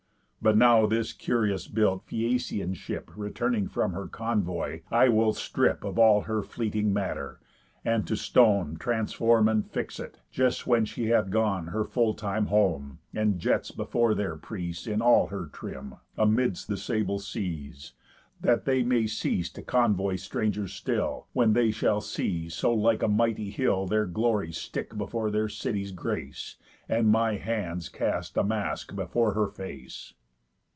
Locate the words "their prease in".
14.15-14.99